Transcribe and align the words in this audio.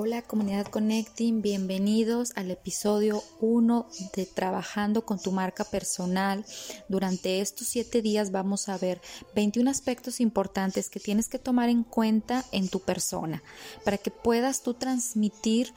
Hola 0.00 0.22
comunidad 0.22 0.68
Connecting, 0.68 1.42
bienvenidos 1.42 2.30
al 2.36 2.52
episodio 2.52 3.20
1 3.40 3.88
de 4.14 4.26
Trabajando 4.26 5.04
con 5.04 5.20
tu 5.20 5.32
marca 5.32 5.64
personal. 5.64 6.44
Durante 6.88 7.40
estos 7.40 7.66
7 7.66 8.00
días 8.00 8.30
vamos 8.30 8.68
a 8.68 8.78
ver 8.78 9.00
21 9.34 9.68
aspectos 9.68 10.20
importantes 10.20 10.88
que 10.88 11.00
tienes 11.00 11.28
que 11.28 11.40
tomar 11.40 11.68
en 11.68 11.82
cuenta 11.82 12.44
en 12.52 12.68
tu 12.68 12.78
persona 12.78 13.42
para 13.84 13.98
que 13.98 14.12
puedas 14.12 14.62
tú 14.62 14.74
transmitir 14.74 15.74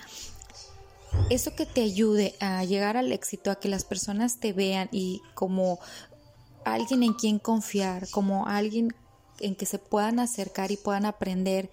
eso 1.32 1.56
que 1.56 1.66
te 1.66 1.82
ayude 1.82 2.36
a 2.40 2.64
llegar 2.64 2.98
al 2.98 3.12
éxito, 3.12 3.50
a 3.50 3.56
que 3.56 3.70
las 3.70 3.86
personas 3.86 4.40
te 4.40 4.54
vean 4.54 4.88
y 4.92 5.24
como 5.34 5.80
alguien 6.64 7.02
en 7.02 7.14
quien 7.14 7.40
confiar, 7.40 8.08
como 8.12 8.46
alguien 8.46 8.94
en 9.40 9.56
que 9.56 9.66
se 9.66 9.80
puedan 9.80 10.20
acercar 10.20 10.72
y 10.72 10.78
puedan 10.78 11.08
aprender 11.08 11.72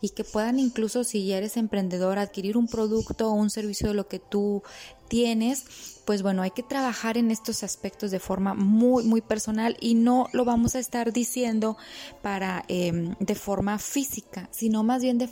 y 0.00 0.10
que 0.10 0.24
puedan 0.24 0.58
incluso 0.58 1.04
si 1.04 1.26
ya 1.26 1.38
eres 1.38 1.56
emprendedor 1.56 2.18
adquirir 2.18 2.56
un 2.56 2.68
producto 2.68 3.28
o 3.28 3.32
un 3.32 3.50
servicio 3.50 3.88
de 3.88 3.94
lo 3.94 4.08
que 4.08 4.18
tú 4.18 4.62
tienes, 5.08 5.64
pues 6.04 6.22
bueno, 6.22 6.42
hay 6.42 6.50
que 6.50 6.62
trabajar 6.62 7.16
en 7.16 7.30
estos 7.30 7.62
aspectos 7.62 8.10
de 8.10 8.20
forma 8.20 8.54
muy, 8.54 9.04
muy 9.04 9.20
personal 9.20 9.76
y 9.80 9.94
no 9.94 10.28
lo 10.32 10.44
vamos 10.44 10.74
a 10.74 10.78
estar 10.78 11.12
diciendo 11.12 11.76
para 12.22 12.64
em, 12.68 13.14
de 13.18 13.34
forma 13.34 13.78
física, 13.78 14.48
sino 14.52 14.84
más 14.84 15.02
bien 15.02 15.18
de, 15.18 15.28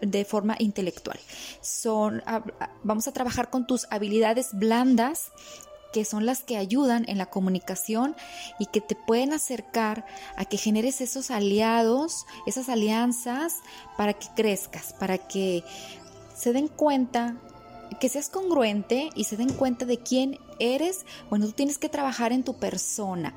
de 0.00 0.24
forma 0.24 0.56
intelectual. 0.58 1.18
Son, 1.60 2.22
vamos 2.82 3.08
a 3.08 3.12
trabajar 3.12 3.50
con 3.50 3.66
tus 3.66 3.86
habilidades 3.90 4.50
blandas 4.52 5.30
que 5.92 6.04
son 6.04 6.26
las 6.26 6.42
que 6.42 6.56
ayudan 6.56 7.04
en 7.08 7.18
la 7.18 7.26
comunicación 7.26 8.16
y 8.58 8.66
que 8.66 8.80
te 8.80 8.94
pueden 8.94 9.32
acercar 9.32 10.06
a 10.36 10.44
que 10.44 10.56
generes 10.56 11.00
esos 11.00 11.30
aliados, 11.30 12.26
esas 12.46 12.68
alianzas 12.68 13.60
para 13.96 14.12
que 14.12 14.28
crezcas, 14.34 14.92
para 14.92 15.18
que 15.18 15.64
se 16.34 16.52
den 16.52 16.68
cuenta, 16.68 17.36
que 18.00 18.08
seas 18.08 18.28
congruente 18.28 19.10
y 19.14 19.24
se 19.24 19.36
den 19.36 19.52
cuenta 19.52 19.84
de 19.84 19.98
quién 19.98 20.38
eres. 20.58 21.04
Bueno, 21.28 21.46
tú 21.46 21.52
tienes 21.52 21.78
que 21.78 21.88
trabajar 21.88 22.32
en 22.32 22.44
tu 22.44 22.54
persona. 22.54 23.34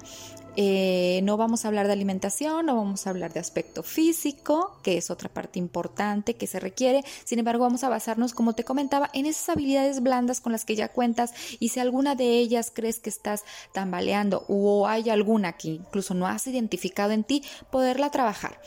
Eh, 0.55 1.21
no 1.23 1.35
vamos 1.35 1.65
a 1.65 1.67
hablar 1.67 1.87
de 1.87 1.93
alimentación, 1.93 2.67
no 2.67 2.75
vamos 2.75 3.07
a 3.07 3.09
hablar 3.09 3.33
de 3.33 3.39
aspecto 3.39 3.81
físico, 3.81 4.77
que 4.83 4.97
es 4.97 5.09
otra 5.09 5.27
parte 5.29 5.57
importante 5.57 6.35
que 6.35 6.45
se 6.45 6.59
requiere. 6.59 7.03
Sin 7.23 7.39
embargo, 7.39 7.63
vamos 7.63 7.83
a 7.83 7.89
basarnos, 7.89 8.33
como 8.33 8.53
te 8.53 8.63
comentaba, 8.63 9.09
en 9.13 9.25
esas 9.25 9.49
habilidades 9.49 10.03
blandas 10.03 10.41
con 10.41 10.51
las 10.51 10.63
que 10.63 10.75
ya 10.75 10.89
cuentas 10.89 11.33
y 11.59 11.69
si 11.69 11.79
alguna 11.79 12.13
de 12.13 12.37
ellas 12.37 12.71
crees 12.73 12.99
que 12.99 13.09
estás 13.09 13.43
tambaleando 13.73 14.45
o 14.47 14.87
hay 14.87 15.09
alguna 15.09 15.53
que 15.53 15.69
incluso 15.69 16.13
no 16.13 16.27
has 16.27 16.45
identificado 16.45 17.13
en 17.13 17.23
ti, 17.23 17.43
poderla 17.71 18.11
trabajar. 18.11 18.61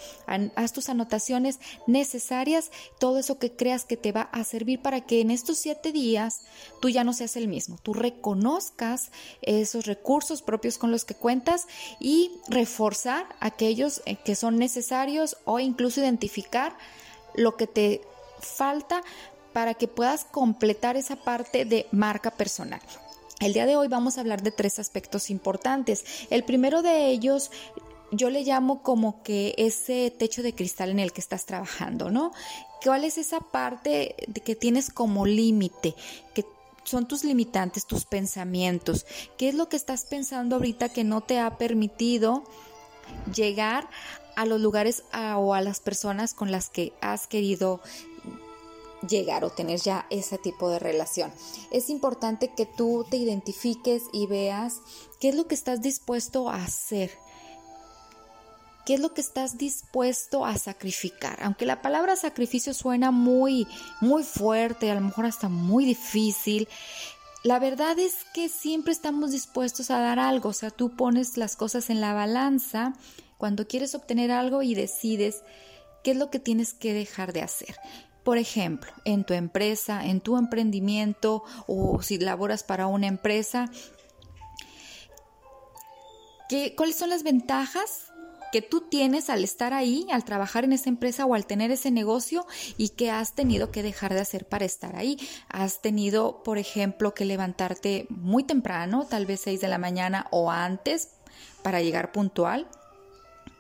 Haz 0.56 0.72
tus 0.72 0.88
anotaciones 0.88 1.60
necesarias, 1.86 2.72
todo 2.98 3.18
eso 3.18 3.38
que 3.38 3.52
creas 3.52 3.84
que 3.84 3.96
te 3.96 4.10
va 4.10 4.22
a 4.22 4.42
servir 4.42 4.82
para 4.82 5.02
que 5.02 5.20
en 5.20 5.30
estos 5.30 5.58
siete 5.58 5.92
días 5.92 6.42
tú 6.80 6.88
ya 6.88 7.04
no 7.04 7.12
seas 7.12 7.36
el 7.36 7.46
mismo, 7.46 7.78
tú 7.82 7.94
reconozcas 7.94 9.12
esos 9.40 9.86
recursos 9.86 10.42
propios 10.42 10.78
con 10.78 10.90
los 10.90 11.04
que 11.04 11.14
cuentas 11.14 11.66
y 12.00 12.32
reforzar 12.48 13.26
aquellos 13.40 14.02
eh, 14.06 14.16
que 14.16 14.34
son 14.34 14.56
necesarios 14.58 15.36
o 15.44 15.60
incluso 15.60 16.00
identificar 16.00 16.76
lo 17.34 17.56
que 17.56 17.66
te 17.66 18.02
falta 18.40 19.02
para 19.52 19.74
que 19.74 19.88
puedas 19.88 20.24
completar 20.24 20.96
esa 20.96 21.16
parte 21.16 21.64
de 21.64 21.86
marca 21.90 22.30
personal. 22.30 22.80
El 23.40 23.52
día 23.52 23.66
de 23.66 23.76
hoy 23.76 23.88
vamos 23.88 24.16
a 24.16 24.20
hablar 24.20 24.42
de 24.42 24.50
tres 24.50 24.78
aspectos 24.78 25.30
importantes. 25.30 26.04
El 26.30 26.44
primero 26.44 26.82
de 26.82 27.08
ellos 27.08 27.50
yo 28.12 28.30
le 28.30 28.44
llamo 28.44 28.82
como 28.82 29.22
que 29.22 29.54
ese 29.58 30.10
techo 30.16 30.42
de 30.42 30.54
cristal 30.54 30.90
en 30.90 31.00
el 31.00 31.12
que 31.12 31.20
estás 31.20 31.44
trabajando, 31.44 32.10
¿no? 32.10 32.32
¿Cuál 32.84 33.04
es 33.04 33.18
esa 33.18 33.40
parte 33.40 34.14
que 34.44 34.54
tienes 34.54 34.90
como 34.90 35.26
límite, 35.26 35.94
son 36.86 37.06
tus 37.06 37.24
limitantes, 37.24 37.86
tus 37.86 38.06
pensamientos. 38.06 39.04
¿Qué 39.36 39.48
es 39.48 39.54
lo 39.54 39.68
que 39.68 39.76
estás 39.76 40.04
pensando 40.04 40.56
ahorita 40.56 40.88
que 40.88 41.04
no 41.04 41.20
te 41.20 41.38
ha 41.38 41.58
permitido 41.58 42.44
llegar 43.34 43.88
a 44.36 44.46
los 44.46 44.60
lugares 44.60 45.02
o 45.36 45.54
a 45.54 45.60
las 45.60 45.80
personas 45.80 46.34
con 46.34 46.50
las 46.50 46.68
que 46.68 46.92
has 47.00 47.26
querido 47.26 47.80
llegar 49.08 49.44
o 49.44 49.50
tener 49.50 49.80
ya 49.80 50.06
ese 50.10 50.38
tipo 50.38 50.70
de 50.70 50.78
relación. 50.78 51.32
Es 51.70 51.90
importante 51.90 52.52
que 52.56 52.66
tú 52.66 53.04
te 53.08 53.16
identifiques 53.16 54.04
y 54.12 54.26
veas 54.26 54.80
qué 55.20 55.28
es 55.30 55.34
lo 55.34 55.46
que 55.46 55.54
estás 55.54 55.80
dispuesto 55.80 56.48
a 56.48 56.64
hacer 56.64 57.10
¿Qué 58.86 58.94
es 58.94 59.00
lo 59.00 59.12
que 59.12 59.20
estás 59.20 59.58
dispuesto 59.58 60.46
a 60.46 60.56
sacrificar? 60.58 61.42
Aunque 61.42 61.66
la 61.66 61.82
palabra 61.82 62.14
sacrificio 62.14 62.72
suena 62.72 63.10
muy, 63.10 63.66
muy 64.00 64.22
fuerte, 64.22 64.92
a 64.92 64.94
lo 64.94 65.00
mejor 65.00 65.26
hasta 65.26 65.48
muy 65.48 65.84
difícil, 65.84 66.68
la 67.42 67.58
verdad 67.58 67.98
es 67.98 68.18
que 68.32 68.48
siempre 68.48 68.92
estamos 68.92 69.32
dispuestos 69.32 69.90
a 69.90 69.98
dar 69.98 70.20
algo. 70.20 70.50
O 70.50 70.52
sea, 70.52 70.70
tú 70.70 70.94
pones 70.94 71.36
las 71.36 71.56
cosas 71.56 71.90
en 71.90 72.00
la 72.00 72.14
balanza 72.14 72.92
cuando 73.38 73.66
quieres 73.66 73.96
obtener 73.96 74.30
algo 74.30 74.62
y 74.62 74.76
decides 74.76 75.42
qué 76.04 76.12
es 76.12 76.16
lo 76.16 76.30
que 76.30 76.38
tienes 76.38 76.72
que 76.72 76.94
dejar 76.94 77.32
de 77.32 77.42
hacer. 77.42 77.74
Por 78.22 78.38
ejemplo, 78.38 78.92
en 79.04 79.24
tu 79.24 79.34
empresa, 79.34 80.06
en 80.06 80.20
tu 80.20 80.36
emprendimiento 80.36 81.42
o 81.66 82.02
si 82.02 82.18
laboras 82.18 82.62
para 82.62 82.86
una 82.86 83.08
empresa, 83.08 83.68
¿qué, 86.48 86.76
¿cuáles 86.76 86.94
son 86.94 87.10
las 87.10 87.24
ventajas 87.24 88.12
que 88.52 88.62
tú 88.62 88.82
tienes 88.82 89.30
al 89.30 89.44
estar 89.44 89.72
ahí, 89.72 90.06
al 90.10 90.24
trabajar 90.24 90.64
en 90.64 90.72
esa 90.72 90.88
empresa 90.88 91.26
o 91.26 91.34
al 91.34 91.46
tener 91.46 91.70
ese 91.70 91.90
negocio 91.90 92.46
y 92.76 92.90
que 92.90 93.10
has 93.10 93.34
tenido 93.34 93.70
que 93.70 93.82
dejar 93.82 94.14
de 94.14 94.20
hacer 94.20 94.46
para 94.46 94.64
estar 94.64 94.96
ahí. 94.96 95.18
Has 95.48 95.82
tenido, 95.82 96.42
por 96.42 96.58
ejemplo, 96.58 97.14
que 97.14 97.24
levantarte 97.24 98.06
muy 98.10 98.44
temprano, 98.44 99.06
tal 99.08 99.26
vez 99.26 99.40
6 99.40 99.60
de 99.60 99.68
la 99.68 99.78
mañana 99.78 100.26
o 100.30 100.50
antes, 100.50 101.10
para 101.62 101.82
llegar 101.82 102.12
puntual. 102.12 102.68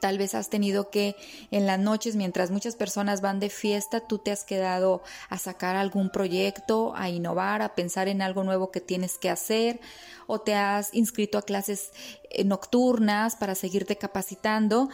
Tal 0.00 0.18
vez 0.18 0.34
has 0.34 0.50
tenido 0.50 0.90
que 0.90 1.16
en 1.50 1.66
las 1.66 1.78
noches, 1.78 2.16
mientras 2.16 2.50
muchas 2.50 2.76
personas 2.76 3.22
van 3.22 3.40
de 3.40 3.48
fiesta, 3.48 4.00
tú 4.00 4.18
te 4.18 4.30
has 4.30 4.44
quedado 4.44 5.02
a 5.30 5.38
sacar 5.38 5.74
algún 5.74 6.10
proyecto, 6.10 6.92
a 6.94 7.08
innovar, 7.08 7.62
a 7.62 7.74
pensar 7.74 8.08
en 8.08 8.20
algo 8.20 8.44
nuevo 8.44 8.70
que 8.70 8.80
tienes 8.80 9.16
que 9.16 9.30
hacer, 9.30 9.80
o 10.26 10.40
te 10.40 10.54
has 10.54 10.92
inscrito 10.92 11.38
a 11.38 11.42
clases 11.42 11.92
eh, 12.30 12.44
nocturnas 12.44 13.36
para 13.36 13.54
seguirte 13.54 13.96
capacitando. 13.96 14.90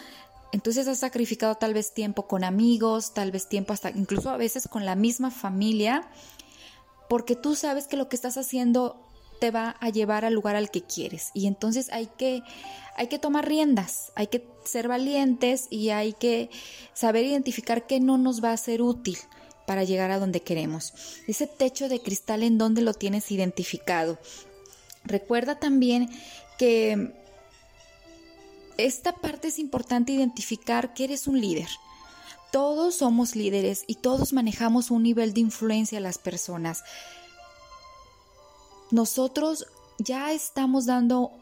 Entonces 0.53 0.87
has 0.87 0.99
sacrificado 0.99 1.57
tal 1.57 1.75
vez 1.75 1.95
tiempo 1.95 2.29
con 2.29 2.45
amigos, 2.45 3.15
tal 3.15 3.33
vez 3.33 3.49
tiempo 3.49 3.73
hasta 3.73 3.91
incluso 3.91 4.31
a 4.31 4.37
veces 4.37 4.69
con 4.69 4.84
la 4.84 4.95
misma 4.95 5.31
familia, 5.31 6.09
porque 7.09 7.34
tú 7.34 7.57
sabes 7.57 7.87
que 7.87 7.97
lo 7.97 8.09
que 8.09 8.17
estás 8.17 8.37
haciendo 8.37 9.12
te 9.42 9.50
va 9.50 9.75
a 9.80 9.88
llevar 9.91 10.25
al 10.25 10.34
lugar 10.34 10.54
al 10.54 10.70
que 10.70 10.82
quieres. 10.82 11.32
Y 11.34 11.48
entonces 11.48 11.88
hay 11.91 12.06
que, 12.06 12.44
hay 12.94 13.08
que 13.08 13.19
tomar 13.19 13.48
riendas, 13.48 14.12
hay 14.14 14.28
que 14.28 14.47
ser 14.64 14.86
valientes 14.86 15.66
y 15.69 15.88
hay 15.88 16.12
que 16.12 16.48
saber 16.94 17.26
identificar 17.26 17.88
qué 17.88 17.98
no 17.98 18.19
nos 18.19 18.41
va 18.41 18.53
a 18.53 18.56
ser 18.56 18.82
útil 18.82 19.19
para 19.66 19.82
llegar 19.82 20.12
a 20.12 20.20
donde 20.20 20.42
queremos. 20.42 20.94
Ese 21.26 21.48
techo 21.48 21.88
de 21.88 22.00
cristal 22.00 22.44
en 22.44 22.56
donde 22.56 22.82
lo 22.82 22.94
tienes 22.94 23.32
identificado. 23.32 24.16
Recuerda 25.03 25.59
también 25.59 26.09
que 26.56 27.12
esta 28.76 29.12
parte 29.12 29.48
es 29.48 29.59
importante 29.59 30.12
identificar 30.12 30.94
que 30.94 31.03
eres 31.03 31.26
un 31.26 31.41
líder. 31.41 31.69
Todos 32.53 32.94
somos 32.94 33.34
líderes 33.34 33.82
y 33.88 33.97
todos 33.97 34.32
manejamos 34.32 34.92
un 34.92 35.03
nivel 35.03 35.34
de 35.34 35.41
influencia 35.41 35.98
a 35.98 36.03
las 36.03 36.19
personas 36.19 36.84
nosotros 38.92 39.66
ya 39.98 40.32
estamos 40.32 40.86
dando 40.86 41.32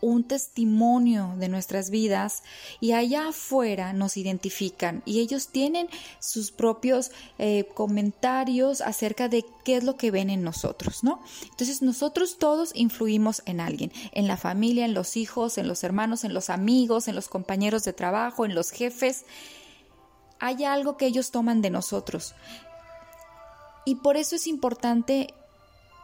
un 0.00 0.24
testimonio 0.24 1.34
de 1.36 1.48
nuestras 1.48 1.90
vidas 1.90 2.42
y 2.80 2.92
allá 2.92 3.28
afuera 3.28 3.92
nos 3.92 4.16
identifican 4.16 5.02
y 5.04 5.20
ellos 5.20 5.48
tienen 5.48 5.88
sus 6.20 6.50
propios 6.50 7.10
eh, 7.38 7.68
comentarios 7.74 8.80
acerca 8.80 9.28
de 9.28 9.44
qué 9.64 9.76
es 9.76 9.84
lo 9.84 9.96
que 9.96 10.10
ven 10.10 10.30
en 10.30 10.42
nosotros, 10.42 11.04
¿no? 11.04 11.22
Entonces 11.50 11.82
nosotros 11.82 12.38
todos 12.38 12.72
influimos 12.74 13.42
en 13.44 13.60
alguien, 13.60 13.92
en 14.12 14.26
la 14.26 14.38
familia, 14.38 14.86
en 14.86 14.94
los 14.94 15.18
hijos, 15.18 15.58
en 15.58 15.68
los 15.68 15.84
hermanos, 15.84 16.24
en 16.24 16.32
los 16.32 16.48
amigos, 16.48 17.06
en 17.06 17.14
los 17.14 17.28
compañeros 17.28 17.84
de 17.84 17.92
trabajo, 17.92 18.46
en 18.46 18.54
los 18.54 18.70
jefes. 18.70 19.26
Hay 20.38 20.64
algo 20.64 20.96
que 20.96 21.06
ellos 21.06 21.30
toman 21.30 21.60
de 21.60 21.68
nosotros. 21.68 22.34
Y 23.84 23.96
por 23.96 24.16
eso 24.16 24.36
es 24.36 24.46
importante 24.46 25.34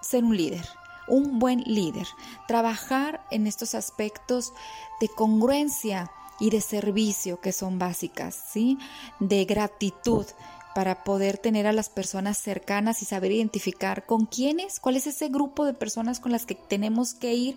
ser 0.07 0.25
un 0.25 0.37
líder, 0.37 0.67
un 1.09 1.39
buen 1.39 1.61
líder, 1.65 2.07
trabajar 2.49 3.25
en 3.31 3.47
estos 3.47 3.75
aspectos 3.75 4.53
de 5.01 5.09
congruencia 5.09 6.11
y 6.39 6.51
de 6.51 6.61
servicio 6.61 7.41
que 7.41 7.53
son 7.53 7.79
básicas, 7.79 8.35
¿sí? 8.35 8.79
De 9.21 9.45
gratitud 9.45 10.27
para 10.75 11.05
poder 11.05 11.39
tener 11.39 11.67
a 11.67 11.73
las 11.73 11.89
personas 11.89 12.37
cercanas 12.37 13.01
y 13.01 13.07
saber 13.07 13.33
identificar 13.33 14.05
con 14.05 14.27
quiénes, 14.27 14.79
cuál 14.79 14.97
es 14.97 15.07
ese 15.07 15.29
grupo 15.29 15.65
de 15.65 15.73
personas 15.73 16.21
con 16.21 16.33
las 16.33 16.45
que 16.45 16.55
tenemos 16.55 17.15
que 17.15 17.33
ir 17.33 17.57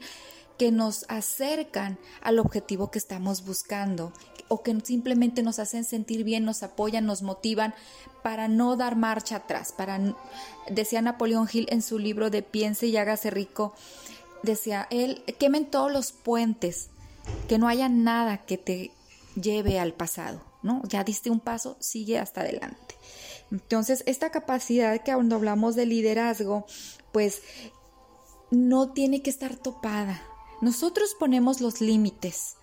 que 0.60 0.72
nos 0.72 1.06
acercan 1.08 1.98
al 2.22 2.38
objetivo 2.38 2.92
que 2.92 3.00
estamos 3.00 3.46
buscando 3.46 4.12
o 4.50 4.62
que 4.62 4.78
simplemente 4.82 5.42
nos 5.42 5.58
hacen 5.58 5.86
sentir 5.86 6.26
bien, 6.26 6.44
nos 6.44 6.64
apoyan, 6.64 7.06
nos 7.06 7.22
motivan 7.22 7.74
para 8.22 8.50
no 8.50 8.76
dar 8.76 8.98
marcha 8.98 9.38
atrás. 9.38 9.72
Para, 9.72 10.00
decía 10.70 11.02
Napoleón 11.02 11.48
Hill 11.52 11.68
en 11.70 11.82
su 11.82 11.98
libro 11.98 12.30
de 12.30 12.44
Piense 12.44 12.88
y 12.88 12.98
hágase 12.98 13.30
rico, 13.30 13.74
decía 14.44 14.88
él, 14.92 15.24
quemen 15.40 15.66
todos 15.66 15.92
los 15.94 16.12
puentes, 16.12 16.90
que 17.48 17.58
no 17.58 17.70
haya 17.70 17.88
nada 17.88 18.40
que 18.40 18.58
te 18.58 18.92
lleve 19.42 19.80
al 19.80 19.94
pasado, 19.94 20.42
¿no? 20.62 20.82
Ya 20.90 21.06
diste 21.06 21.30
un 21.30 21.40
paso, 21.40 21.78
sigue 21.80 22.20
hasta 22.20 22.42
adelante. 22.42 22.96
Entonces, 23.50 24.04
esta 24.08 24.30
capacidad 24.30 25.02
que 25.04 25.14
cuando 25.14 25.38
hablamos 25.38 25.76
de 25.76 25.86
liderazgo, 25.86 26.66
pues 27.14 27.42
no 28.52 28.92
tiene 28.92 29.22
que 29.22 29.30
estar 29.30 29.56
topada. 29.56 30.22
Nosotros 30.62 31.16
ponemos 31.18 31.62
los 31.62 31.82
límites. 31.82 32.56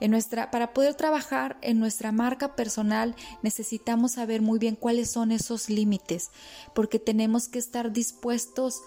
En 0.00 0.12
nuestra, 0.12 0.50
para 0.50 0.72
poder 0.72 0.94
trabajar 0.94 1.58
en 1.60 1.78
nuestra 1.78 2.10
marca 2.10 2.56
personal 2.56 3.14
necesitamos 3.42 4.12
saber 4.12 4.40
muy 4.40 4.58
bien 4.58 4.74
cuáles 4.74 5.10
son 5.10 5.30
esos 5.30 5.68
límites, 5.68 6.30
porque 6.74 6.98
tenemos 6.98 7.48
que 7.48 7.58
estar 7.58 7.92
dispuestos 7.92 8.80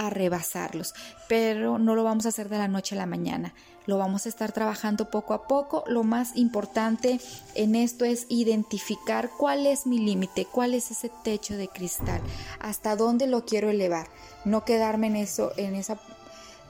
a 0.00 0.08
rebasarlos, 0.08 0.94
pero 1.28 1.78
no 1.78 1.94
lo 1.94 2.04
vamos 2.04 2.24
a 2.24 2.30
hacer 2.30 2.48
de 2.48 2.58
la 2.58 2.68
noche 2.68 2.94
a 2.94 2.98
la 2.98 3.06
mañana. 3.06 3.54
Lo 3.86 3.98
vamos 3.98 4.24
a 4.24 4.28
estar 4.28 4.52
trabajando 4.52 5.10
poco 5.10 5.34
a 5.34 5.46
poco. 5.46 5.84
Lo 5.86 6.04
más 6.04 6.36
importante 6.36 7.20
en 7.54 7.74
esto 7.74 8.04
es 8.04 8.26
identificar 8.28 9.30
cuál 9.36 9.66
es 9.66 9.86
mi 9.86 9.98
límite, 9.98 10.46
cuál 10.46 10.74
es 10.74 10.90
ese 10.90 11.10
techo 11.22 11.56
de 11.56 11.68
cristal, 11.68 12.20
hasta 12.60 12.96
dónde 12.96 13.26
lo 13.26 13.44
quiero 13.44 13.68
elevar. 13.68 14.08
No 14.44 14.64
quedarme 14.64 15.08
en 15.08 15.16
eso, 15.16 15.52
en 15.56 15.74
ese 15.74 15.96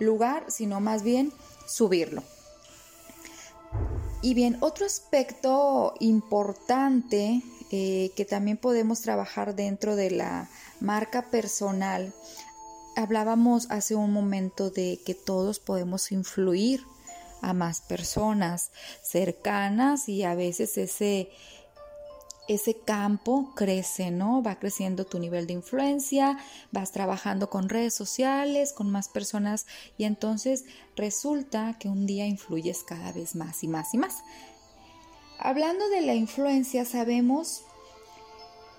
lugar, 0.00 0.47
sino 0.49 0.81
más 0.81 1.02
bien 1.02 1.32
subirlo. 1.67 2.23
Y 4.23 4.35
bien, 4.35 4.58
otro 4.61 4.85
aspecto 4.85 5.94
importante 6.00 7.43
eh, 7.70 8.11
que 8.17 8.25
también 8.25 8.56
podemos 8.56 9.00
trabajar 9.00 9.55
dentro 9.55 9.97
de 9.97 10.11
la 10.11 10.50
marca 10.81 11.31
personal, 11.31 12.12
hablábamos 12.97 13.70
hace 13.70 13.94
un 13.94 14.12
momento 14.12 14.70
de 14.70 15.00
que 15.06 15.14
todos 15.14 15.61
podemos 15.61 16.11
influir 16.12 16.85
a 17.43 17.55
más 17.55 17.81
personas 17.81 18.70
cercanas 19.03 20.08
y 20.08 20.25
a 20.25 20.35
veces 20.35 20.76
ese, 20.76 21.31
ese 22.55 22.75
campo 22.75 23.52
crece, 23.55 24.11
¿no? 24.11 24.43
Va 24.43 24.58
creciendo 24.58 25.06
tu 25.06 25.20
nivel 25.20 25.47
de 25.47 25.52
influencia, 25.52 26.37
vas 26.73 26.91
trabajando 26.91 27.49
con 27.49 27.69
redes 27.69 27.94
sociales, 27.94 28.73
con 28.73 28.91
más 28.91 29.08
personas 29.08 29.67
y 29.97 30.05
entonces 30.05 30.64
resulta 30.97 31.76
que 31.79 31.88
un 31.88 32.06
día 32.06 32.26
influyes 32.26 32.82
cada 32.82 33.12
vez 33.12 33.37
más 33.37 33.62
y 33.62 33.69
más 33.69 33.94
y 33.94 33.99
más. 33.99 34.25
Hablando 35.38 35.88
de 35.91 36.00
la 36.00 36.14
influencia, 36.14 36.85
sabemos 36.85 37.62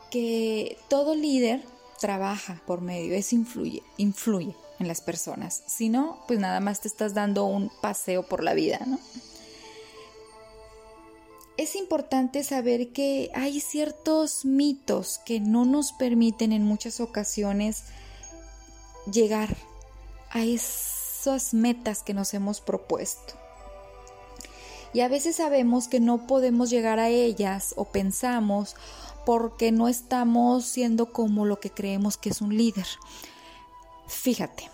que 0.09 0.77
todo 0.89 1.15
líder 1.15 1.63
trabaja 1.97 2.61
por 2.67 2.81
medio, 2.81 3.15
es 3.15 3.31
influye, 3.31 3.83
influye 3.95 4.53
en 4.79 4.89
las 4.89 4.99
personas. 4.99 5.63
Si 5.65 5.87
no, 5.87 6.21
pues 6.27 6.39
nada 6.39 6.59
más 6.59 6.81
te 6.81 6.89
estás 6.89 7.13
dando 7.13 7.45
un 7.45 7.71
paseo 7.81 8.23
por 8.23 8.43
la 8.43 8.53
vida, 8.53 8.81
¿no? 8.85 8.99
Es 11.61 11.75
importante 11.75 12.43
saber 12.43 12.91
que 12.91 13.29
hay 13.35 13.59
ciertos 13.59 14.45
mitos 14.45 15.19
que 15.23 15.39
no 15.39 15.63
nos 15.63 15.91
permiten 15.91 16.53
en 16.53 16.63
muchas 16.63 16.99
ocasiones 16.99 17.83
llegar 19.05 19.55
a 20.31 20.41
esas 20.41 21.53
metas 21.53 22.01
que 22.01 22.15
nos 22.15 22.33
hemos 22.33 22.61
propuesto. 22.61 23.35
Y 24.91 25.01
a 25.01 25.07
veces 25.07 25.35
sabemos 25.35 25.87
que 25.87 25.99
no 25.99 26.25
podemos 26.25 26.71
llegar 26.71 26.97
a 26.97 27.09
ellas 27.09 27.75
o 27.77 27.85
pensamos 27.85 28.75
porque 29.23 29.71
no 29.71 29.87
estamos 29.87 30.65
siendo 30.65 31.13
como 31.13 31.45
lo 31.45 31.59
que 31.59 31.69
creemos 31.69 32.17
que 32.17 32.29
es 32.29 32.41
un 32.41 32.57
líder. 32.57 32.87
Fíjate, 34.07 34.67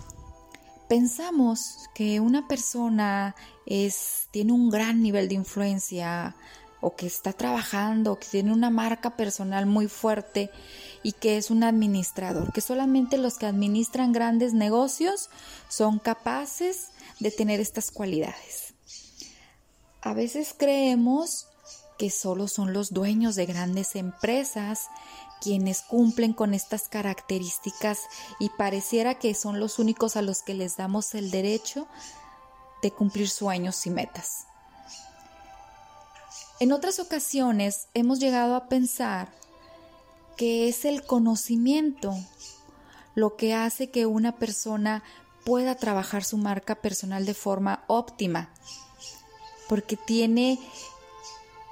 pensamos 0.87 1.89
que 1.93 2.21
una 2.21 2.47
persona 2.47 3.35
es, 3.65 4.29
tiene 4.31 4.53
un 4.53 4.69
gran 4.69 5.03
nivel 5.03 5.27
de 5.27 5.35
influencia 5.35 6.33
o 6.81 6.95
que 6.95 7.07
está 7.07 7.33
trabajando, 7.33 8.19
que 8.19 8.27
tiene 8.27 8.53
una 8.53 8.69
marca 8.69 9.15
personal 9.15 9.65
muy 9.65 9.87
fuerte 9.87 10.51
y 11.03 11.13
que 11.13 11.37
es 11.37 11.49
un 11.49 11.63
administrador, 11.63 12.51
que 12.53 12.61
solamente 12.61 13.17
los 13.17 13.37
que 13.37 13.45
administran 13.45 14.11
grandes 14.11 14.53
negocios 14.53 15.29
son 15.69 15.99
capaces 15.99 16.89
de 17.19 17.31
tener 17.31 17.59
estas 17.59 17.91
cualidades. 17.91 18.73
A 20.01 20.13
veces 20.13 20.53
creemos 20.57 21.47
que 21.97 22.09
solo 22.11 22.47
son 22.47 22.73
los 22.73 22.93
dueños 22.93 23.35
de 23.35 23.45
grandes 23.45 23.95
empresas 23.95 24.87
quienes 25.41 25.81
cumplen 25.81 26.33
con 26.33 26.53
estas 26.53 26.87
características 26.87 28.01
y 28.39 28.49
pareciera 28.49 29.15
que 29.15 29.33
son 29.33 29.59
los 29.59 29.79
únicos 29.79 30.15
a 30.15 30.21
los 30.21 30.41
que 30.41 30.53
les 30.53 30.77
damos 30.77 31.13
el 31.13 31.31
derecho 31.31 31.87
de 32.81 32.91
cumplir 32.91 33.29
sueños 33.29 33.85
y 33.85 33.89
metas. 33.89 34.47
En 36.59 36.71
otras 36.71 36.99
ocasiones 36.99 37.87
hemos 37.93 38.19
llegado 38.19 38.55
a 38.55 38.67
pensar 38.67 39.31
que 40.37 40.67
es 40.67 40.85
el 40.85 41.03
conocimiento 41.03 42.15
lo 43.13 43.35
que 43.35 43.53
hace 43.53 43.89
que 43.89 44.07
una 44.07 44.37
persona 44.37 45.03
pueda 45.45 45.75
trabajar 45.75 46.23
su 46.23 46.37
marca 46.37 46.75
personal 46.75 47.25
de 47.25 47.33
forma 47.33 47.83
óptima, 47.87 48.49
porque 49.69 49.97
tiene 49.97 50.59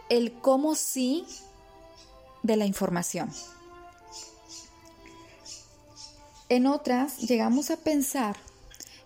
el 0.10 0.34
cómo 0.34 0.76
sí 0.76 1.26
de 2.44 2.56
la 2.56 2.66
información. 2.66 3.31
En 6.48 6.68
otras 6.68 7.18
llegamos 7.18 7.72
a 7.72 7.78
pensar 7.78 8.38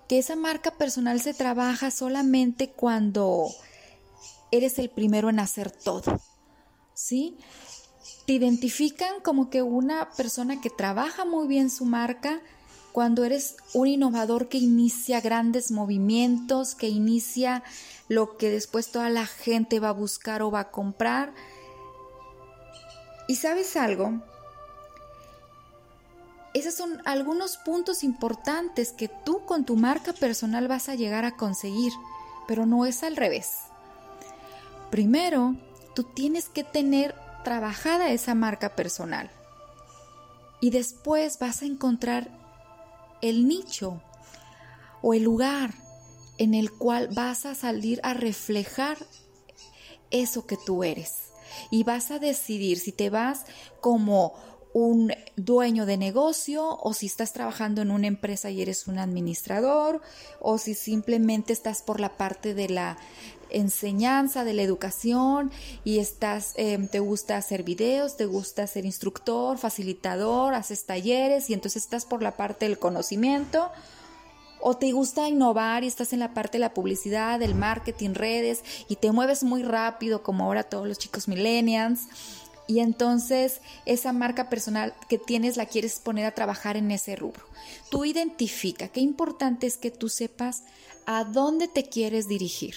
que 0.09 0.19
esa 0.19 0.35
marca 0.35 0.71
personal 0.71 1.21
se 1.21 1.33
trabaja 1.33 1.89
solamente 1.89 2.69
cuando 2.69 3.49
eres 4.51 4.79
el 4.79 4.89
primero 4.89 5.29
en 5.29 5.39
hacer 5.39 5.71
todo. 5.71 6.19
¿Sí? 6.93 7.37
Te 8.25 8.33
identifican 8.33 9.21
como 9.21 9.49
que 9.49 9.61
una 9.61 10.09
persona 10.11 10.61
que 10.61 10.69
trabaja 10.69 11.25
muy 11.25 11.47
bien 11.47 11.69
su 11.69 11.85
marca 11.85 12.41
cuando 12.91 13.23
eres 13.23 13.55
un 13.73 13.87
innovador 13.87 14.49
que 14.49 14.57
inicia 14.57 15.21
grandes 15.21 15.71
movimientos, 15.71 16.75
que 16.75 16.89
inicia 16.89 17.63
lo 18.07 18.37
que 18.37 18.49
después 18.49 18.91
toda 18.91 19.09
la 19.09 19.25
gente 19.25 19.79
va 19.79 19.89
a 19.89 19.93
buscar 19.93 20.41
o 20.41 20.51
va 20.51 20.61
a 20.61 20.71
comprar. 20.71 21.33
¿Y 23.27 23.35
sabes 23.35 23.77
algo? 23.77 24.21
Esos 26.53 26.73
son 26.73 27.01
algunos 27.05 27.57
puntos 27.57 28.03
importantes 28.03 28.91
que 28.91 29.07
tú 29.07 29.45
con 29.45 29.65
tu 29.65 29.75
marca 29.75 30.13
personal 30.13 30.67
vas 30.67 30.89
a 30.89 30.95
llegar 30.95 31.25
a 31.25 31.37
conseguir, 31.37 31.93
pero 32.47 32.65
no 32.65 32.87
es 32.87 33.03
al 33.03 33.15
revés. 33.15 33.69
Primero, 34.91 35.55
tú 35.95 36.03
tienes 36.03 36.49
que 36.49 36.63
tener 36.63 37.15
trabajada 37.43 38.09
esa 38.09 38.35
marca 38.35 38.75
personal 38.75 39.29
y 40.61 40.71
después 40.71 41.39
vas 41.39 41.61
a 41.61 41.65
encontrar 41.65 42.29
el 43.21 43.47
nicho 43.47 44.01
o 45.01 45.13
el 45.13 45.23
lugar 45.23 45.73
en 46.37 46.53
el 46.53 46.71
cual 46.71 47.09
vas 47.13 47.45
a 47.45 47.55
salir 47.55 47.99
a 48.03 48.13
reflejar 48.13 48.97
eso 50.11 50.45
que 50.45 50.57
tú 50.57 50.83
eres. 50.83 51.31
Y 51.71 51.83
vas 51.83 52.11
a 52.11 52.19
decidir 52.19 52.79
si 52.79 52.91
te 52.91 53.09
vas 53.09 53.45
como 53.81 54.33
un 54.73 55.11
dueño 55.35 55.85
de 55.85 55.97
negocio 55.97 56.77
o 56.81 56.93
si 56.93 57.07
estás 57.07 57.33
trabajando 57.33 57.81
en 57.81 57.91
una 57.91 58.07
empresa 58.07 58.51
y 58.51 58.61
eres 58.61 58.87
un 58.87 58.99
administrador 58.99 60.01
o 60.39 60.57
si 60.57 60.75
simplemente 60.75 61.53
estás 61.53 61.81
por 61.81 61.99
la 61.99 62.17
parte 62.17 62.53
de 62.53 62.69
la 62.69 62.97
enseñanza, 63.49 64.43
de 64.43 64.53
la 64.53 64.61
educación 64.61 65.51
y 65.83 65.97
estás, 65.97 66.53
em, 66.55 66.87
te 66.87 66.99
gusta 66.99 67.37
hacer 67.37 67.63
videos, 67.63 68.15
te 68.15 68.25
gusta 68.25 68.67
ser 68.67 68.85
instructor, 68.85 69.57
facilitador, 69.57 70.53
haces 70.53 70.85
talleres 70.85 71.49
y 71.49 71.53
entonces 71.53 71.83
estás 71.83 72.05
por 72.05 72.21
la 72.21 72.37
parte 72.37 72.67
del 72.67 72.77
conocimiento 72.77 73.71
o 74.61 74.77
te 74.77 74.91
gusta 74.91 75.27
innovar 75.27 75.83
y 75.83 75.87
estás 75.87 76.13
en 76.13 76.19
la 76.19 76.33
parte 76.33 76.57
de 76.57 76.59
la 76.59 76.73
publicidad, 76.73 77.39
del 77.39 77.55
marketing, 77.55 78.13
redes 78.13 78.63
y 78.87 78.97
te 78.97 79.11
mueves 79.11 79.43
muy 79.43 79.63
rápido 79.63 80.21
como 80.21 80.43
ahora 80.43 80.63
todos 80.63 80.87
los 80.87 80.99
chicos 80.99 81.27
millennials 81.27 82.01
y 82.69 82.81
entonces 82.81 83.61
esa 83.87 84.13
marca 84.13 84.47
personal 84.47 84.93
que 85.09 85.17
tienes 85.17 85.57
la 85.57 85.65
quieres 85.65 85.97
poner 85.97 86.27
a 86.27 86.35
trabajar 86.35 86.77
en 86.77 86.91
ese 86.91 87.15
rubro. 87.15 87.43
Tú 87.89 88.05
identifica, 88.05 88.89
qué 88.89 88.99
importante 88.99 89.65
es 89.65 89.75
que 89.75 89.89
tú 89.89 90.07
sepas 90.07 90.61
a 91.07 91.23
dónde 91.23 91.67
te 91.67 91.89
quieres 91.89 92.27
dirigir, 92.27 92.75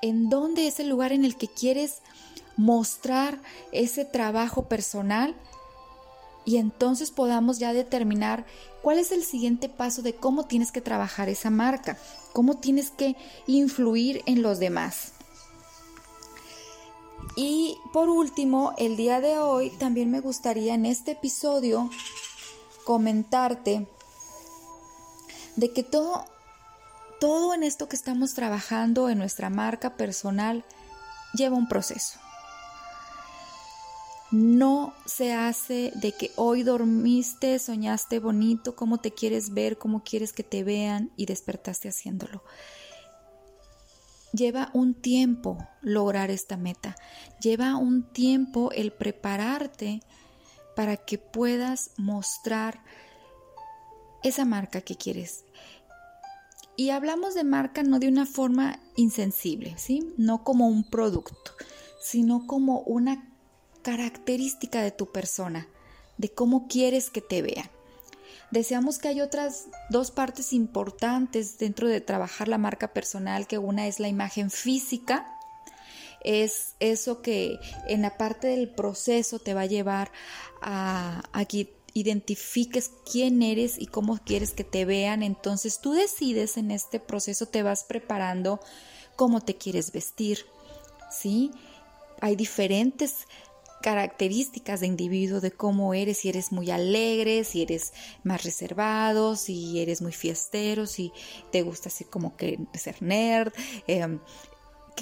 en 0.00 0.30
dónde 0.30 0.66
es 0.66 0.80
el 0.80 0.88
lugar 0.88 1.12
en 1.12 1.26
el 1.26 1.36
que 1.36 1.48
quieres 1.48 1.98
mostrar 2.56 3.38
ese 3.72 4.06
trabajo 4.06 4.68
personal 4.68 5.36
y 6.46 6.56
entonces 6.56 7.10
podamos 7.10 7.58
ya 7.58 7.74
determinar 7.74 8.46
cuál 8.80 8.98
es 8.98 9.12
el 9.12 9.22
siguiente 9.22 9.68
paso 9.68 10.00
de 10.00 10.14
cómo 10.14 10.46
tienes 10.46 10.72
que 10.72 10.80
trabajar 10.80 11.28
esa 11.28 11.50
marca, 11.50 11.98
cómo 12.32 12.56
tienes 12.56 12.90
que 12.90 13.16
influir 13.46 14.22
en 14.24 14.40
los 14.40 14.60
demás. 14.60 15.12
Y 17.36 17.78
por 17.92 18.08
último, 18.08 18.72
el 18.78 18.96
día 18.96 19.20
de 19.20 19.38
hoy 19.38 19.70
también 19.70 20.10
me 20.10 20.20
gustaría 20.20 20.74
en 20.74 20.86
este 20.86 21.12
episodio 21.12 21.90
comentarte 22.84 23.86
de 25.56 25.72
que 25.72 25.82
todo, 25.82 26.24
todo 27.20 27.52
en 27.52 27.62
esto 27.62 27.88
que 27.88 27.96
estamos 27.96 28.34
trabajando 28.34 29.10
en 29.10 29.18
nuestra 29.18 29.50
marca 29.50 29.96
personal 29.96 30.64
lleva 31.34 31.56
un 31.56 31.68
proceso 31.68 32.18
no 34.30 34.92
se 35.04 35.32
hace 35.32 35.92
de 35.94 36.12
que 36.12 36.32
hoy 36.36 36.62
dormiste, 36.62 37.58
soñaste 37.58 38.18
bonito, 38.18 38.74
cómo 38.74 38.98
te 38.98 39.12
quieres 39.12 39.54
ver, 39.54 39.78
cómo 39.78 40.02
quieres 40.02 40.32
que 40.32 40.42
te 40.42 40.64
vean 40.64 41.10
y 41.16 41.26
despertaste 41.26 41.88
haciéndolo. 41.88 42.42
Lleva 44.36 44.70
un 44.74 44.92
tiempo 44.92 45.56
lograr 45.80 46.30
esta 46.30 46.58
meta, 46.58 46.94
lleva 47.40 47.76
un 47.76 48.02
tiempo 48.12 48.70
el 48.70 48.92
prepararte 48.92 50.02
para 50.74 50.98
que 50.98 51.16
puedas 51.16 51.92
mostrar 51.96 52.82
esa 54.22 54.44
marca 54.44 54.82
que 54.82 54.94
quieres. 54.94 55.46
Y 56.76 56.90
hablamos 56.90 57.34
de 57.34 57.44
marca 57.44 57.82
no 57.82 57.98
de 57.98 58.08
una 58.08 58.26
forma 58.26 58.78
insensible, 58.94 59.74
¿sí? 59.78 60.12
No 60.18 60.44
como 60.44 60.68
un 60.68 60.84
producto, 60.84 61.52
sino 61.98 62.46
como 62.46 62.80
una 62.80 63.32
característica 63.80 64.82
de 64.82 64.90
tu 64.90 65.10
persona, 65.12 65.66
de 66.18 66.28
cómo 66.28 66.68
quieres 66.68 67.08
que 67.08 67.22
te 67.22 67.40
vean. 67.40 67.70
Deseamos 68.56 68.98
que 68.98 69.08
hay 69.08 69.20
otras 69.20 69.66
dos 69.90 70.10
partes 70.10 70.54
importantes 70.54 71.58
dentro 71.58 71.88
de 71.88 72.00
trabajar 72.00 72.48
la 72.48 72.56
marca 72.56 72.94
personal, 72.94 73.46
que 73.46 73.58
una 73.58 73.86
es 73.86 74.00
la 74.00 74.08
imagen 74.08 74.50
física, 74.50 75.38
es 76.24 76.74
eso 76.80 77.20
que 77.20 77.58
en 77.86 78.00
la 78.00 78.16
parte 78.16 78.46
del 78.46 78.70
proceso 78.70 79.40
te 79.40 79.52
va 79.52 79.60
a 79.60 79.66
llevar 79.66 80.10
a, 80.62 81.22
a 81.34 81.44
que 81.44 81.76
identifiques 81.92 82.92
quién 83.04 83.42
eres 83.42 83.76
y 83.78 83.88
cómo 83.88 84.16
quieres 84.24 84.54
que 84.54 84.64
te 84.64 84.86
vean. 84.86 85.22
Entonces 85.22 85.82
tú 85.82 85.92
decides 85.92 86.56
en 86.56 86.70
este 86.70 86.98
proceso, 86.98 87.44
te 87.44 87.62
vas 87.62 87.84
preparando 87.84 88.58
cómo 89.16 89.42
te 89.42 89.56
quieres 89.56 89.92
vestir, 89.92 90.46
¿sí? 91.10 91.50
Hay 92.22 92.36
diferentes 92.36 93.26
características 93.86 94.80
de 94.80 94.88
individuo, 94.88 95.40
de 95.40 95.52
cómo 95.52 95.94
eres, 95.94 96.18
si 96.18 96.28
eres 96.28 96.50
muy 96.50 96.72
alegre, 96.72 97.44
si 97.44 97.62
eres 97.62 97.92
más 98.24 98.42
reservado, 98.42 99.36
si 99.36 99.78
eres 99.78 100.02
muy 100.02 100.10
fiestero, 100.10 100.86
si 100.86 101.12
te 101.52 101.62
gusta 101.62 101.88
así 101.88 102.02
como 102.02 102.36
que 102.36 102.58
ser 102.74 103.00
nerd, 103.00 103.52
em, 103.86 104.18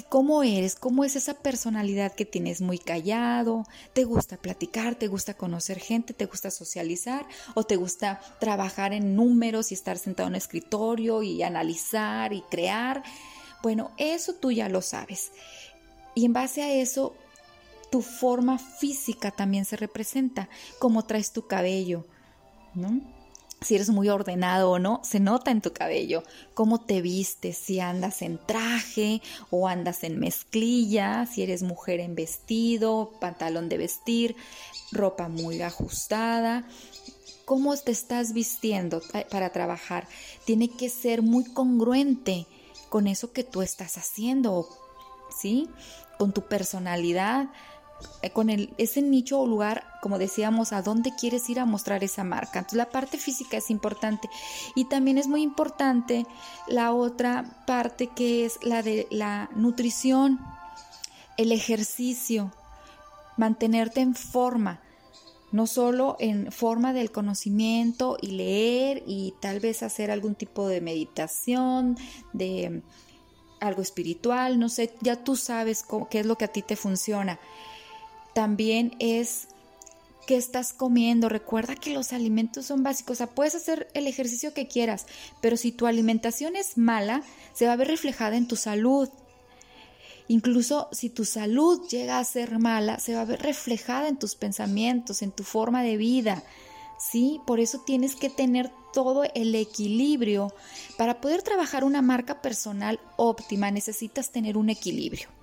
cómo 0.07 0.43
eres, 0.43 0.75
cómo 0.75 1.03
es 1.03 1.15
esa 1.15 1.33
personalidad 1.33 2.13
que 2.13 2.25
tienes 2.25 2.61
muy 2.61 2.77
callado, 2.77 3.63
te 3.93 4.03
gusta 4.03 4.37
platicar, 4.37 4.93
te 4.93 5.07
gusta 5.07 5.33
conocer 5.33 5.79
gente, 5.79 6.13
te 6.13 6.27
gusta 6.27 6.51
socializar 6.51 7.25
o 7.55 7.63
te 7.63 7.77
gusta 7.77 8.21
trabajar 8.39 8.93
en 8.93 9.15
números 9.15 9.71
y 9.71 9.73
estar 9.73 9.97
sentado 9.97 10.27
en 10.27 10.33
un 10.33 10.35
escritorio 10.35 11.23
y 11.23 11.41
analizar 11.41 12.33
y 12.33 12.43
crear. 12.51 13.01
Bueno, 13.63 13.93
eso 13.97 14.35
tú 14.35 14.51
ya 14.51 14.69
lo 14.69 14.83
sabes. 14.83 15.31
Y 16.13 16.25
en 16.25 16.33
base 16.33 16.61
a 16.61 16.71
eso 16.71 17.15
tu 17.91 18.01
forma 18.01 18.57
física 18.57 19.31
también 19.31 19.65
se 19.65 19.77
representa, 19.77 20.49
cómo 20.79 21.05
traes 21.05 21.31
tu 21.31 21.47
cabello, 21.47 22.05
¿no? 22.73 23.01
Si 23.61 23.73
eres 23.73 23.89
muy 23.89 24.09
ordenado 24.09 24.69
o 24.69 24.79
no, 24.79 25.01
se 25.03 25.19
nota 25.19 25.49
en 25.49 25.61
tu 25.61 25.73
cabello, 25.73 26.23
cómo 26.53 26.81
te 26.81 27.01
vistes, 27.01 27.57
si 27.57 27.79
andas 27.79 28.21
en 28.21 28.37
traje 28.37 29.21
o 29.49 29.67
andas 29.67 30.03
en 30.03 30.19
mezclilla, 30.19 31.25
si 31.25 31.41
eres 31.41 31.63
mujer 31.63 31.99
en 31.99 32.15
vestido, 32.15 33.13
pantalón 33.19 33.69
de 33.69 33.77
vestir, 33.77 34.35
ropa 34.91 35.29
muy 35.29 35.61
ajustada, 35.61 36.67
cómo 37.45 37.75
te 37.77 37.91
estás 37.91 38.33
vistiendo 38.33 39.01
para 39.31 39.51
trabajar. 39.51 40.07
Tiene 40.45 40.67
que 40.67 40.89
ser 40.89 41.21
muy 41.21 41.45
congruente 41.45 42.45
con 42.89 43.07
eso 43.07 43.31
que 43.31 43.43
tú 43.43 43.61
estás 43.61 43.97
haciendo, 43.97 44.67
¿sí? 45.35 45.69
Con 46.19 46.33
tu 46.33 46.47
personalidad, 46.47 47.47
con 48.33 48.49
el, 48.49 48.73
ese 48.77 49.01
nicho 49.01 49.39
o 49.39 49.47
lugar, 49.47 49.85
como 50.01 50.17
decíamos, 50.17 50.73
a 50.73 50.81
dónde 50.81 51.13
quieres 51.15 51.49
ir 51.49 51.59
a 51.59 51.65
mostrar 51.65 52.03
esa 52.03 52.23
marca. 52.23 52.59
Entonces 52.59 52.77
la 52.77 52.89
parte 52.89 53.17
física 53.17 53.57
es 53.57 53.69
importante 53.69 54.29
y 54.75 54.85
también 54.85 55.17
es 55.17 55.27
muy 55.27 55.41
importante 55.41 56.25
la 56.67 56.93
otra 56.93 57.63
parte 57.67 58.07
que 58.07 58.45
es 58.45 58.59
la 58.63 58.81
de 58.81 59.07
la 59.11 59.49
nutrición, 59.55 60.39
el 61.37 61.51
ejercicio, 61.51 62.51
mantenerte 63.37 64.01
en 64.01 64.15
forma, 64.15 64.81
no 65.51 65.67
solo 65.67 66.15
en 66.19 66.51
forma 66.51 66.93
del 66.93 67.11
conocimiento 67.11 68.17
y 68.21 68.31
leer 68.31 69.03
y 69.05 69.33
tal 69.39 69.59
vez 69.59 69.83
hacer 69.83 70.11
algún 70.11 70.35
tipo 70.35 70.67
de 70.67 70.81
meditación, 70.81 71.97
de 72.33 72.81
algo 73.59 73.81
espiritual, 73.81 74.59
no 74.59 74.69
sé, 74.69 74.93
ya 75.01 75.23
tú 75.23 75.35
sabes 75.35 75.85
qué 76.09 76.19
es 76.19 76.25
lo 76.25 76.37
que 76.37 76.45
a 76.45 76.49
ti 76.49 76.61
te 76.61 76.75
funciona 76.75 77.39
también 78.35 78.97
es 78.99 79.47
qué 80.27 80.35
estás 80.35 80.73
comiendo. 80.73 81.29
Recuerda 81.29 81.73
que 81.75 81.93
los 81.93 82.11
alimentos 82.11 82.65
son 82.65 82.83
básicos. 82.83 83.13
O 83.13 83.15
sea, 83.15 83.27
puedes 83.27 83.55
hacer 83.55 83.87
el 83.93 84.07
ejercicio 84.07 84.53
que 84.53 84.67
quieras, 84.67 85.07
pero 85.41 85.55
si 85.55 85.71
tu 85.71 85.87
alimentación 85.87 86.57
es 86.57 86.77
mala, 86.77 87.23
se 87.53 87.65
va 87.65 87.73
a 87.73 87.77
ver 87.77 87.87
reflejada 87.87 88.35
en 88.35 88.47
tu 88.47 88.57
salud. 88.57 89.09
Incluso 90.27 90.89
si 90.91 91.09
tu 91.09 91.23
salud 91.23 91.87
llega 91.87 92.19
a 92.19 92.23
ser 92.25 92.59
mala, 92.59 92.99
se 92.99 93.15
va 93.15 93.21
a 93.21 93.25
ver 93.25 93.41
reflejada 93.41 94.09
en 94.09 94.19
tus 94.19 94.35
pensamientos, 94.35 95.21
en 95.21 95.31
tu 95.31 95.43
forma 95.43 95.81
de 95.81 95.95
vida. 95.95 96.43
¿Sí? 96.99 97.39
Por 97.47 97.61
eso 97.61 97.83
tienes 97.85 98.15
que 98.15 98.29
tener 98.29 98.69
todo 98.91 99.23
el 99.33 99.55
equilibrio. 99.55 100.53
Para 100.97 101.21
poder 101.21 101.41
trabajar 101.41 101.85
una 101.85 102.01
marca 102.01 102.41
personal 102.41 102.99
óptima 103.15 103.71
necesitas 103.71 104.31
tener 104.31 104.57
un 104.57 104.69
equilibrio. 104.69 105.34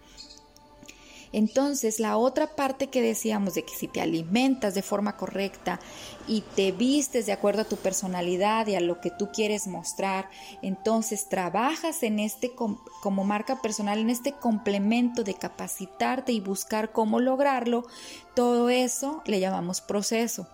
Entonces, 1.32 1.98
la 1.98 2.18
otra 2.18 2.54
parte 2.54 2.88
que 2.88 3.00
decíamos 3.00 3.54
de 3.54 3.64
que 3.64 3.74
si 3.74 3.88
te 3.88 4.02
alimentas 4.02 4.74
de 4.74 4.82
forma 4.82 5.16
correcta 5.16 5.80
y 6.28 6.42
te 6.54 6.72
vistes 6.72 7.24
de 7.26 7.32
acuerdo 7.32 7.62
a 7.62 7.68
tu 7.68 7.76
personalidad 7.76 8.66
y 8.66 8.74
a 8.74 8.80
lo 8.80 9.00
que 9.00 9.10
tú 9.10 9.30
quieres 9.32 9.66
mostrar, 9.66 10.28
entonces 10.60 11.28
trabajas 11.30 12.02
en 12.02 12.18
este 12.18 12.52
como 12.54 13.24
marca 13.24 13.62
personal, 13.62 13.98
en 13.98 14.10
este 14.10 14.32
complemento 14.32 15.24
de 15.24 15.34
capacitarte 15.34 16.32
y 16.32 16.40
buscar 16.40 16.92
cómo 16.92 17.18
lograrlo, 17.18 17.86
todo 18.34 18.68
eso 18.68 19.22
le 19.24 19.40
llamamos 19.40 19.80
proceso. 19.80 20.46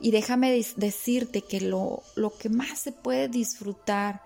Y 0.00 0.10
déjame 0.10 0.50
decirte 0.76 1.42
que 1.42 1.60
lo, 1.60 2.02
lo 2.16 2.36
que 2.36 2.48
más 2.48 2.80
se 2.80 2.92
puede 2.92 3.28
disfrutar 3.28 4.22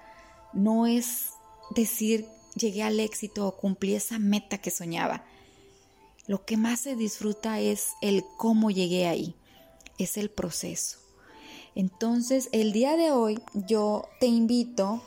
no 0.53 0.87
es 0.87 1.35
decir 1.77 2.27
llegué 2.55 2.83
al 2.83 2.99
éxito 2.99 3.47
o 3.47 3.57
cumplí 3.57 3.95
esa 3.95 4.19
meta 4.19 4.59
que 4.59 4.73
soñaba 4.73 5.25
lo 6.31 6.45
que 6.45 6.57
más 6.57 6.79
se 6.79 6.95
disfruta 6.95 7.59
es 7.59 7.89
el 8.01 8.23
cómo 8.37 8.71
llegué 8.71 9.09
ahí, 9.09 9.35
es 9.99 10.17
el 10.17 10.31
proceso. 10.31 10.99
Entonces, 11.75 12.49
el 12.53 12.73
día 12.73 12.97
de 12.97 13.11
hoy 13.11 13.41
yo 13.67 14.05
te 14.21 14.27
invito 14.27 15.03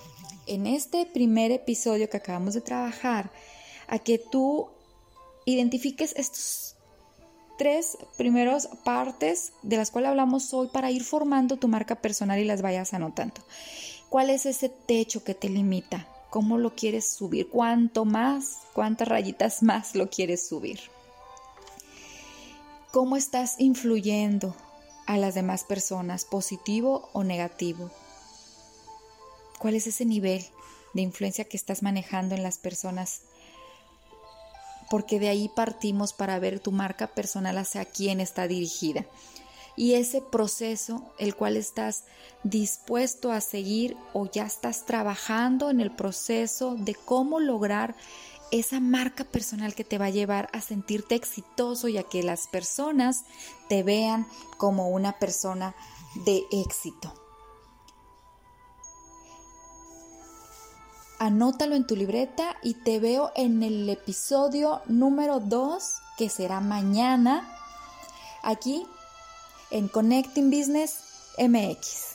en 0.48 0.68
este 0.68 1.06
primer 1.06 1.52
episodio 1.52 2.10
que 2.10 2.18
acabamos 2.18 2.56
de 2.56 2.60
trabajar 2.60 3.32
a 3.88 4.00
que 4.00 4.18
tú 4.18 4.68
identifiques 5.46 6.14
estos 6.18 6.76
tres 7.58 7.98
primeros 8.18 8.68
partes 8.84 9.54
de 9.62 9.78
las 9.78 9.92
cuales 9.92 10.10
hablamos 10.10 10.54
hoy 10.54 10.68
para 10.74 10.92
ir 10.92 11.06
formando 11.06 11.56
tu 11.56 11.70
marca 11.70 12.02
personal 12.02 12.38
y 12.38 12.44
las 12.44 12.62
vayas 12.62 12.94
anotando. 12.94 13.46
¿Cuál 14.10 14.30
es 14.30 14.46
ese 14.46 14.68
techo 14.68 15.24
que 15.24 15.36
te 15.36 15.48
limita? 15.48 16.06
¿Cómo 16.30 16.58
lo 16.58 16.76
quieres 16.76 17.08
subir? 17.08 17.48
¿Cuánto 17.48 18.04
más? 18.04 18.58
¿Cuántas 18.74 19.08
rayitas 19.08 19.64
más 19.64 19.96
lo 19.96 20.10
quieres 20.10 20.46
subir? 20.46 20.82
¿Cómo 22.94 23.18
estás 23.18 23.56
influyendo 23.58 24.56
a 25.08 25.18
las 25.18 25.34
demás 25.34 25.64
personas, 25.64 26.26
positivo 26.26 27.10
o 27.12 27.24
negativo? 27.24 27.90
¿Cuál 29.58 29.74
es 29.74 29.88
ese 29.88 30.06
nivel 30.06 30.46
de 30.94 31.02
influencia 31.02 31.46
que 31.46 31.58
estás 31.58 31.82
manejando 31.82 32.36
en 32.36 32.44
las 32.44 32.60
personas? 32.60 33.22
Porque 34.92 35.20
de 35.20 35.30
ahí 35.30 35.50
partimos 35.56 36.14
para 36.14 36.38
ver 36.38 36.60
tu 36.60 36.72
marca 36.72 37.08
personal 37.08 37.58
hacia 37.58 37.84
quién 37.84 38.20
está 38.20 38.48
dirigida. 38.48 39.08
Y 39.76 39.96
ese 39.96 40.22
proceso, 40.22 41.04
el 41.18 41.36
cual 41.36 41.58
estás 41.58 42.04
dispuesto 42.44 43.32
a 43.32 43.42
seguir 43.42 43.98
o 44.14 44.30
ya 44.30 44.46
estás 44.46 44.86
trabajando 44.86 45.72
en 45.72 45.82
el 45.82 45.90
proceso 45.90 46.76
de 46.76 46.94
cómo 46.94 47.40
lograr 47.40 47.96
esa 48.54 48.80
marca 48.80 49.24
personal 49.24 49.74
que 49.74 49.84
te 49.84 49.98
va 49.98 50.06
a 50.06 50.12
llevar 50.12 50.48
a 50.54 50.62
sentirte 50.62 51.16
exitoso 51.16 51.88
y 51.88 51.98
a 51.98 52.04
que 52.04 52.22
las 52.22 52.48
personas 52.48 53.26
te 53.68 53.82
vean 53.82 54.28
como 54.58 54.90
una 54.90 55.18
persona 55.18 55.76
de 56.24 56.44
éxito. 56.52 57.12
Anótalo 61.18 61.76
en 61.76 61.88
tu 61.88 61.96
libreta 61.96 62.56
y 62.62 62.76
te 62.76 63.00
veo 63.00 63.32
en 63.36 63.64
el 63.64 63.90
episodio 63.90 64.82
número 64.86 65.40
2 65.40 65.96
que 66.18 66.30
será 66.30 66.60
mañana 66.60 67.50
aquí 68.44 68.86
en 69.72 69.88
Connecting 69.88 70.52
Business 70.52 71.00
MX. 71.40 72.13